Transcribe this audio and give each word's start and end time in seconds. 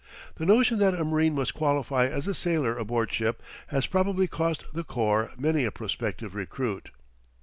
The 0.37 0.47
notion 0.47 0.79
that 0.79 0.95
a 0.95 1.05
marine 1.05 1.35
must 1.35 1.53
qualify 1.53 2.07
as 2.07 2.25
a 2.25 2.33
sailor 2.33 2.75
aboard 2.75 3.13
ship 3.13 3.43
has 3.67 3.85
probably 3.85 4.25
cost 4.25 4.65
the 4.73 4.83
corps 4.83 5.31
many 5.37 5.63
a 5.63 5.69
prospective 5.69 6.33
recruit. 6.33 6.89